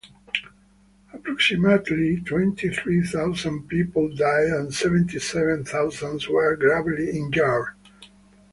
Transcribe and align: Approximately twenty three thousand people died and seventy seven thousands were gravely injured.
Approximately 1.13 2.21
twenty 2.21 2.69
three 2.69 3.03
thousand 3.03 3.67
people 3.67 4.09
died 4.09 4.47
and 4.47 4.73
seventy 4.73 5.19
seven 5.19 5.63
thousands 5.63 6.27
were 6.27 6.55
gravely 6.55 7.11
injured. 7.11 7.67